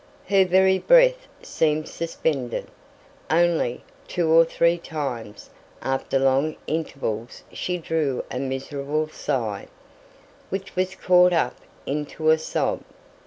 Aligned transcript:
Her 0.29 0.45
very 0.45 0.79
breath 0.79 1.27
seemed 1.43 1.87
suspended; 1.87 2.65
only, 3.29 3.83
two 4.07 4.29
or 4.31 4.43
three 4.45 4.79
times, 4.79 5.51
after 5.83 6.17
long 6.17 6.55
intervals, 6.65 7.43
she 7.53 7.77
drew 7.77 8.25
a 8.31 8.39
miserable 8.39 9.09
sigh, 9.09 9.67
which 10.49 10.75
was 10.75 10.95
caught 10.95 11.33
up 11.33 11.57
into 11.85 12.31
a 12.31 12.39
sob. 12.39 12.81